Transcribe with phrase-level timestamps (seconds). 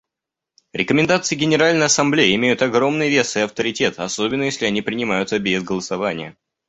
[0.73, 6.35] Рекомендации Генеральной Ассамблеи имеют огромный вес и авторитет, особенно если они принимаются без голосования.